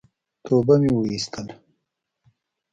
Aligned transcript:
توبه 0.45 0.75
مي 0.81 0.89
واېستله! 0.95 1.53